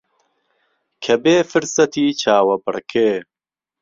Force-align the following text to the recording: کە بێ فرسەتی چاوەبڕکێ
کە 1.03 1.13
بێ 1.23 1.37
فرسەتی 1.51 2.17
چاوەبڕکێ 2.21 3.11